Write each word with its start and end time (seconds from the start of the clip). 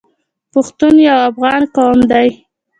پښتون 0.53 0.95
یو 1.07 1.17
افغان 1.29 1.61
قوم 1.75 1.99
دی. 2.11 2.27